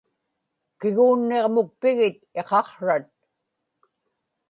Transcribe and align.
kiguunniġmukpigit 0.79 2.17
iqaqsrat 2.39 3.09